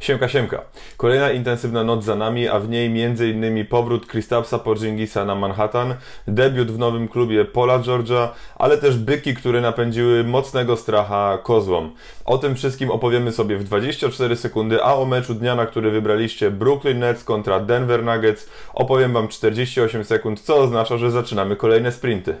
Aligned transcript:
Siemka, 0.00 0.28
siemka. 0.28 0.62
Kolejna 0.96 1.30
intensywna 1.30 1.84
noc 1.84 2.04
za 2.04 2.16
nami, 2.16 2.48
a 2.48 2.60
w 2.60 2.68
niej 2.68 3.04
m.in. 3.04 3.66
powrót 3.66 4.06
Kristapsa 4.06 4.58
Porzingisa 4.58 5.24
na 5.24 5.34
Manhattan, 5.34 5.94
debiut 6.28 6.70
w 6.70 6.78
nowym 6.78 7.08
klubie 7.08 7.44
Paula 7.44 7.78
Georgia, 7.78 8.34
ale 8.56 8.78
też 8.78 8.96
byki, 8.96 9.34
które 9.34 9.60
napędziły 9.60 10.24
mocnego 10.24 10.76
stracha 10.76 11.38
kozłom. 11.42 11.94
O 12.24 12.38
tym 12.38 12.54
wszystkim 12.54 12.90
opowiemy 12.90 13.32
sobie 13.32 13.56
w 13.56 13.64
24 13.64 14.36
sekundy, 14.36 14.84
a 14.84 14.94
o 14.94 15.04
meczu 15.04 15.34
dnia, 15.34 15.54
na 15.54 15.66
który 15.66 15.90
wybraliście 15.90 16.50
Brooklyn 16.50 16.98
Nets 16.98 17.24
kontra 17.24 17.60
Denver 17.60 18.04
Nuggets, 18.04 18.50
opowiem 18.74 19.12
Wam 19.12 19.28
48 19.28 20.04
sekund, 20.04 20.40
co 20.40 20.56
oznacza, 20.56 20.98
że 20.98 21.10
zaczynamy 21.10 21.56
kolejne 21.56 21.92
sprinty. 21.92 22.34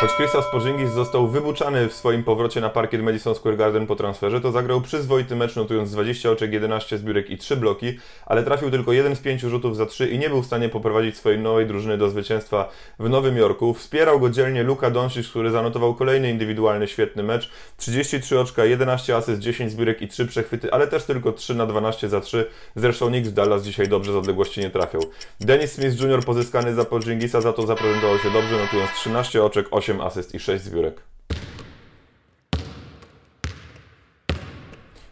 Choć 0.00 0.12
Kristaps 0.12 0.46
Porzingis 0.46 0.90
został 0.90 1.28
wybuczany 1.28 1.88
w 1.88 1.92
swoim 1.92 2.24
powrocie 2.24 2.60
na 2.60 2.68
parkiet 2.68 3.02
Madison 3.02 3.34
Square 3.34 3.56
Garden 3.56 3.86
po 3.86 3.96
transferze, 3.96 4.40
to 4.40 4.52
zagrał 4.52 4.80
przyzwoity 4.80 5.36
mecz, 5.36 5.56
notując 5.56 5.92
20 5.92 6.30
oczek, 6.30 6.52
11 6.52 6.98
zbiórek 6.98 7.30
i 7.30 7.38
3 7.38 7.56
bloki, 7.56 7.98
ale 8.26 8.42
trafił 8.42 8.70
tylko 8.70 8.92
jeden 8.92 9.16
z 9.16 9.20
pięciu 9.20 9.50
rzutów 9.50 9.76
za 9.76 9.86
3 9.86 10.08
i 10.08 10.18
nie 10.18 10.30
był 10.30 10.42
w 10.42 10.46
stanie 10.46 10.68
poprowadzić 10.68 11.16
swojej 11.16 11.38
nowej 11.38 11.66
drużyny 11.66 11.98
do 11.98 12.10
zwycięstwa 12.10 12.68
w 12.98 13.08
Nowym 13.08 13.36
Jorku. 13.36 13.74
Wspierał 13.74 14.20
go 14.20 14.30
dzielnie 14.30 14.62
Luka 14.62 14.90
Doncic, 14.90 15.28
który 15.28 15.50
zanotował 15.50 15.94
kolejny 15.94 16.30
indywidualny 16.30 16.88
świetny 16.88 17.22
mecz. 17.22 17.50
33 17.76 18.40
oczka, 18.40 18.64
11 18.64 19.16
asyst, 19.16 19.40
10 19.40 19.72
zbiórek 19.72 20.02
i 20.02 20.08
3 20.08 20.26
przechwyty, 20.26 20.72
ale 20.72 20.86
też 20.86 21.04
tylko 21.04 21.32
3 21.32 21.54
na 21.54 21.66
12 21.66 22.08
za 22.08 22.20
3. 22.20 22.46
Zresztą 22.76 23.10
nikt 23.10 23.28
w 23.28 23.32
Dallas 23.32 23.62
dzisiaj 23.62 23.88
dobrze 23.88 24.12
z 24.12 24.16
odległości 24.16 24.60
nie 24.60 24.70
trafiał. 24.70 25.02
Dennis 25.40 25.72
Smith 25.72 26.00
Jr. 26.00 26.24
pozyskany 26.24 26.74
za 26.74 26.84
Porzingisa 26.84 27.40
za 27.40 27.52
to 27.52 27.66
zaprezentował 27.66 28.18
się 28.18 28.30
dobrze, 28.30 28.56
notując 28.58 28.90
13 28.90 29.44
oczek, 29.44 29.66
8 29.70 29.87
8 29.88 30.00
asyst 30.00 30.34
i 30.34 30.40
6 30.40 30.64
zbiórek. 30.64 31.08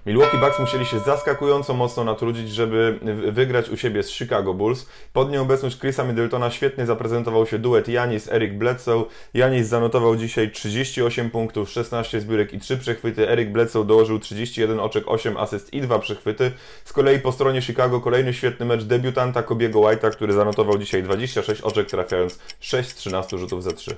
Milwaukee 0.06 0.38
Bucks 0.38 0.58
musieli 0.58 0.86
się 0.86 0.98
zaskakująco 0.98 1.74
mocno 1.74 2.04
natrudzić, 2.04 2.50
żeby 2.50 2.98
wygrać 3.32 3.68
u 3.68 3.76
siebie 3.76 4.02
z 4.02 4.10
Chicago 4.10 4.54
Bulls. 4.54 4.86
Pod 5.12 5.30
nieobecność 5.30 5.78
Chrisa 5.78 6.04
Middletona 6.04 6.50
świetnie 6.50 6.86
zaprezentował 6.86 7.46
się 7.46 7.58
duet 7.58 7.88
Janis 7.88 8.28
Eric 8.28 8.54
Bledsoe. 8.54 9.04
Janis 9.34 9.66
zanotował 9.66 10.16
dzisiaj 10.16 10.50
38 10.50 11.30
punktów, 11.30 11.70
16 11.70 12.20
zbiórek 12.20 12.52
i 12.52 12.60
3 12.60 12.76
przechwyty. 12.76 13.30
Eric 13.30 13.50
Bledsoe 13.50 13.84
dołożył 13.84 14.18
31 14.18 14.80
oczek, 14.80 15.04
8 15.06 15.36
asyst 15.36 15.72
i 15.72 15.80
2 15.80 15.98
przechwyty. 15.98 16.52
Z 16.84 16.92
kolei 16.92 17.20
po 17.20 17.32
stronie 17.32 17.62
Chicago 17.62 18.00
kolejny 18.00 18.34
świetny 18.34 18.66
mecz 18.66 18.84
debiutanta 18.84 19.42
Kobiego 19.42 19.78
White'a, 19.78 20.10
który 20.10 20.32
zanotował 20.32 20.78
dzisiaj 20.78 21.02
26 21.02 21.60
oczek, 21.60 21.86
trafiając 21.86 22.38
6 22.60 22.88
z 22.88 22.94
13 22.94 23.38
rzutów 23.38 23.62
za 23.62 23.72
3. 23.72 23.96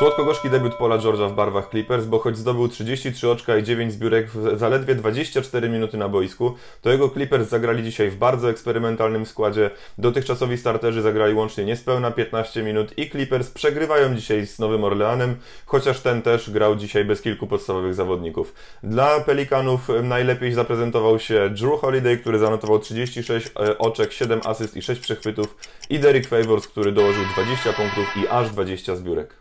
Słodko-gorzki 0.00 0.50
debiut 0.50 0.74
Paula 0.74 0.98
George'a 0.98 1.30
w 1.30 1.34
barwach 1.34 1.70
Clippers, 1.70 2.04
bo 2.04 2.18
choć 2.18 2.36
zdobył 2.36 2.68
33 2.68 3.30
oczka 3.30 3.56
i 3.56 3.62
9 3.62 3.92
zbiórek 3.92 4.30
w 4.30 4.58
zaledwie 4.58 4.94
24 4.94 5.68
minuty 5.68 5.96
na 5.96 6.08
boisku, 6.08 6.54
to 6.82 6.90
jego 6.90 7.08
Clippers 7.08 7.48
zagrali 7.48 7.82
dzisiaj 7.82 8.10
w 8.10 8.16
bardzo 8.16 8.50
eksperymentalnym 8.50 9.26
składzie. 9.26 9.70
Dotychczasowi 9.98 10.58
starterzy 10.58 11.02
zagrali 11.02 11.34
łącznie 11.34 11.64
niespełna 11.64 12.10
15 12.10 12.62
minut 12.62 12.98
i 12.98 13.10
Clippers 13.10 13.50
przegrywają 13.50 14.14
dzisiaj 14.14 14.46
z 14.46 14.58
Nowym 14.58 14.84
Orleanem, 14.84 15.36
chociaż 15.66 16.00
ten 16.00 16.22
też 16.22 16.50
grał 16.50 16.76
dzisiaj 16.76 17.04
bez 17.04 17.22
kilku 17.22 17.46
podstawowych 17.46 17.94
zawodników. 17.94 18.54
Dla 18.82 19.20
Pelikanów 19.20 19.88
najlepiej 20.02 20.52
zaprezentował 20.52 21.18
się 21.18 21.50
Drew 21.50 21.80
Holiday, 21.80 22.16
który 22.16 22.38
zanotował 22.38 22.78
36 22.78 23.46
e, 23.46 23.78
oczek, 23.78 24.12
7 24.12 24.40
asyst 24.44 24.76
i 24.76 24.82
6 24.82 25.00
przechwytów 25.00 25.56
i 25.90 25.98
Derek 25.98 26.26
Favors, 26.26 26.68
który 26.68 26.92
dołożył 26.92 27.24
20 27.32 27.72
punktów 27.72 28.16
i 28.16 28.28
aż 28.28 28.50
20 28.50 28.96
zbiórek. 28.96 29.40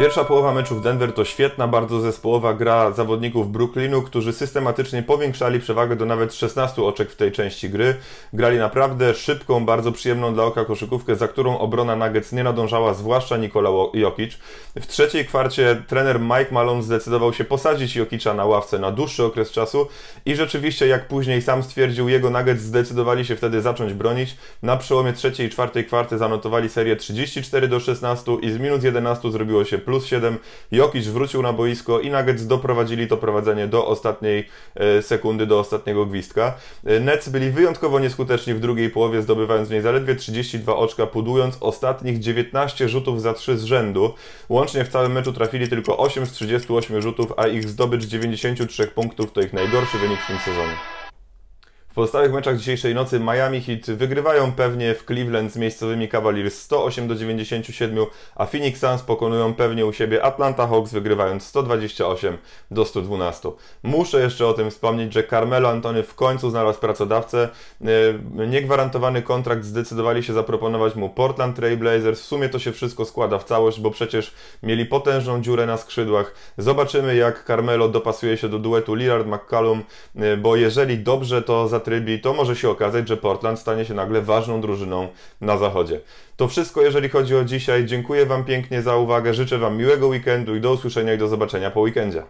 Pierwsza 0.00 0.24
połowa 0.24 0.54
meczu 0.54 0.74
w 0.74 0.82
Denver 0.82 1.12
to 1.12 1.24
świetna, 1.24 1.68
bardzo 1.68 2.00
zespołowa 2.00 2.54
gra 2.54 2.92
zawodników 2.92 3.52
Brooklynu, 3.52 4.02
którzy 4.02 4.32
systematycznie 4.32 5.02
powiększali 5.02 5.60
przewagę 5.60 5.96
do 5.96 6.06
nawet 6.06 6.34
16 6.34 6.82
oczek 6.82 7.10
w 7.10 7.16
tej 7.16 7.32
części 7.32 7.70
gry. 7.70 7.96
Grali 8.32 8.58
naprawdę 8.58 9.14
szybką, 9.14 9.64
bardzo 9.64 9.92
przyjemną 9.92 10.34
dla 10.34 10.44
oka 10.44 10.64
koszykówkę, 10.64 11.16
za 11.16 11.28
którą 11.28 11.58
obrona 11.58 11.96
Nuggets 11.96 12.32
nie 12.32 12.44
nadążała, 12.44 12.94
zwłaszcza 12.94 13.36
Nikola 13.36 13.70
Jokic. 13.94 14.38
W 14.80 14.86
trzeciej 14.86 15.26
kwarcie 15.26 15.82
trener 15.86 16.20
Mike 16.20 16.52
Malone 16.52 16.82
zdecydował 16.82 17.32
się 17.32 17.44
posadzić 17.44 17.96
Jokicza 17.96 18.34
na 18.34 18.44
ławce 18.44 18.78
na 18.78 18.92
dłuższy 18.92 19.24
okres 19.24 19.50
czasu 19.50 19.88
i 20.26 20.36
rzeczywiście, 20.36 20.86
jak 20.86 21.08
później 21.08 21.42
sam 21.42 21.62
stwierdził, 21.62 22.08
jego 22.08 22.30
Nuggets 22.30 22.62
zdecydowali 22.62 23.24
się 23.24 23.36
wtedy 23.36 23.62
zacząć 23.62 23.92
bronić. 23.92 24.36
Na 24.62 24.76
przełomie 24.76 25.12
trzeciej 25.12 25.46
i 25.46 25.50
czwartej 25.50 25.84
kwarty 25.84 26.18
zanotowali 26.18 26.68
serię 26.68 26.96
34 26.96 27.68
do 27.68 27.80
16 27.80 28.32
i 28.42 28.50
z 28.50 28.58
minut 28.58 28.84
11 28.84 29.32
zrobiło 29.32 29.64
się 29.64 29.78
plus 29.78 29.89
7. 29.98 30.38
Jokic 30.72 31.06
wrócił 31.06 31.42
na 31.42 31.52
boisko 31.52 32.00
i 32.00 32.10
Nuggets 32.10 32.46
doprowadzili 32.46 33.08
to 33.08 33.16
prowadzenie 33.16 33.66
do 33.66 33.86
ostatniej 33.86 34.48
e, 34.74 35.02
sekundy, 35.02 35.46
do 35.46 35.58
ostatniego 35.58 36.06
gwizdka. 36.06 36.54
E, 36.84 37.00
Nets 37.00 37.28
byli 37.28 37.50
wyjątkowo 37.50 38.00
nieskuteczni 38.00 38.54
w 38.54 38.60
drugiej 38.60 38.90
połowie, 38.90 39.22
zdobywając 39.22 39.68
w 39.68 39.72
niej 39.72 39.82
zaledwie 39.82 40.14
32 40.14 40.76
oczka, 40.76 41.06
pudując 41.06 41.56
ostatnich 41.60 42.18
19 42.18 42.88
rzutów 42.88 43.22
za 43.22 43.34
3 43.34 43.58
z 43.58 43.64
rzędu. 43.64 44.14
Łącznie 44.48 44.84
w 44.84 44.88
całym 44.88 45.12
meczu 45.12 45.32
trafili 45.32 45.68
tylko 45.68 45.98
8 45.98 46.26
z 46.26 46.32
38 46.32 47.02
rzutów, 47.02 47.32
a 47.36 47.46
ich 47.46 47.68
zdobycz 47.68 48.04
93 48.04 48.86
punktów 48.86 49.32
to 49.32 49.40
ich 49.40 49.52
najgorszy 49.52 49.98
wynik 49.98 50.20
w 50.20 50.26
tym 50.26 50.38
sezonie. 50.38 50.99
W 51.90 51.94
pozostałych 51.94 52.32
meczach 52.32 52.56
dzisiejszej 52.56 52.94
nocy 52.94 53.20
Miami 53.20 53.60
Heat 53.60 53.86
wygrywają 53.86 54.52
pewnie 54.52 54.94
w 54.94 55.04
Cleveland 55.04 55.52
z 55.52 55.56
miejscowymi 55.56 56.08
Cavaliers 56.08 56.62
108 56.62 57.08
do 57.08 57.14
97, 57.14 58.06
a 58.36 58.46
Phoenix 58.46 58.80
Suns 58.80 59.02
pokonują 59.02 59.54
pewnie 59.54 59.86
u 59.86 59.92
siebie 59.92 60.22
Atlanta 60.22 60.66
Hawks 60.66 60.92
wygrywając 60.92 61.46
128 61.46 62.38
do 62.70 62.84
112. 62.84 63.50
Muszę 63.82 64.20
jeszcze 64.20 64.46
o 64.46 64.52
tym 64.52 64.70
wspomnieć, 64.70 65.12
że 65.12 65.24
Carmelo 65.24 65.68
Antony 65.68 66.02
w 66.02 66.14
końcu 66.14 66.50
znalazł 66.50 66.80
pracodawcę. 66.80 67.48
E, 67.84 68.46
niegwarantowany 68.46 69.22
kontrakt 69.22 69.64
zdecydowali 69.64 70.22
się 70.22 70.32
zaproponować 70.32 70.94
mu 70.94 71.08
Portland 71.08 71.56
Trail 71.56 71.78
Blazers. 71.78 72.20
W 72.20 72.24
sumie 72.24 72.48
to 72.48 72.58
się 72.58 72.72
wszystko 72.72 73.04
składa 73.04 73.38
w 73.38 73.44
całość, 73.44 73.80
bo 73.80 73.90
przecież 73.90 74.34
mieli 74.62 74.86
potężną 74.86 75.42
dziurę 75.42 75.66
na 75.66 75.76
skrzydłach. 75.76 76.34
Zobaczymy 76.58 77.16
jak 77.16 77.44
Carmelo 77.46 77.88
dopasuje 77.88 78.36
się 78.36 78.48
do 78.48 78.58
duetu 78.58 78.94
Lillard-McCallum, 78.94 79.80
e, 80.16 80.36
bo 80.36 80.56
jeżeli 80.56 80.98
dobrze 80.98 81.42
to 81.42 81.68
za 81.68 81.80
to 82.22 82.34
może 82.34 82.56
się 82.56 82.70
okazać, 82.70 83.08
że 83.08 83.16
Portland 83.16 83.58
stanie 83.58 83.84
się 83.84 83.94
nagle 83.94 84.22
ważną 84.22 84.60
drużyną 84.60 85.08
na 85.40 85.56
zachodzie. 85.58 86.00
To 86.36 86.48
wszystko, 86.48 86.82
jeżeli 86.82 87.08
chodzi 87.08 87.36
o 87.36 87.44
dzisiaj. 87.44 87.86
Dziękuję 87.86 88.26
Wam 88.26 88.44
pięknie 88.44 88.82
za 88.82 88.96
uwagę, 88.96 89.34
życzę 89.34 89.58
Wam 89.58 89.76
miłego 89.76 90.06
weekendu 90.08 90.56
i 90.56 90.60
do 90.60 90.72
usłyszenia 90.72 91.14
i 91.14 91.18
do 91.18 91.28
zobaczenia 91.28 91.70
po 91.70 91.80
weekendzie. 91.80 92.22